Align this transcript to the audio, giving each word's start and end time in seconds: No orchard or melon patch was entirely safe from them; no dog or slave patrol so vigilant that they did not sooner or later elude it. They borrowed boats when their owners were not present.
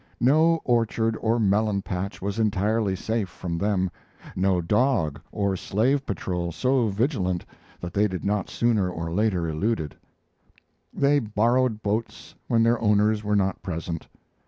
No 0.19 0.61
orchard 0.63 1.15
or 1.21 1.39
melon 1.39 1.83
patch 1.83 2.23
was 2.23 2.39
entirely 2.39 2.95
safe 2.95 3.29
from 3.29 3.59
them; 3.59 3.91
no 4.35 4.59
dog 4.59 5.21
or 5.31 5.55
slave 5.55 6.07
patrol 6.07 6.51
so 6.51 6.87
vigilant 6.87 7.45
that 7.79 7.93
they 7.93 8.07
did 8.07 8.25
not 8.25 8.49
sooner 8.49 8.89
or 8.89 9.11
later 9.13 9.47
elude 9.47 9.79
it. 9.79 9.93
They 10.91 11.19
borrowed 11.19 11.83
boats 11.83 12.33
when 12.47 12.63
their 12.63 12.81
owners 12.81 13.23
were 13.23 13.35
not 13.35 13.61
present. 13.61 14.07